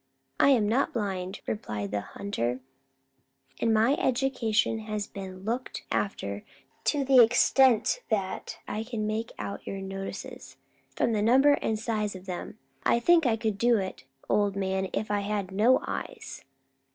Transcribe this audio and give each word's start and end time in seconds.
"I 0.39 0.49
am 0.49 0.67
not 0.67 0.93
blind," 0.93 1.41
replied 1.45 1.91
the 1.91 2.01
hunter; 2.01 2.59
"and 3.59 3.71
my 3.71 3.93
education 3.97 4.79
has 4.79 5.05
been 5.05 5.43
looked 5.45 5.83
after 5.91 6.43
to 6.85 7.05
the 7.05 7.21
extent 7.23 8.01
that 8.09 8.57
I 8.67 8.83
can 8.83 9.05
make 9.05 9.31
out 9.37 9.67
your 9.67 9.79
notices. 9.79 10.57
From 10.95 11.11
the 11.13 11.21
number 11.21 11.51
and 11.53 11.77
size 11.77 12.15
of 12.15 12.25
them, 12.25 12.57
I 12.83 12.99
think 12.99 13.27
I 13.27 13.37
could 13.37 13.59
do 13.59 13.77
it, 13.77 14.05
old 14.27 14.55
man, 14.55 14.89
if 14.91 15.11
I 15.11 15.19
had 15.19 15.51
no 15.51 15.79
eyes." 15.85 16.45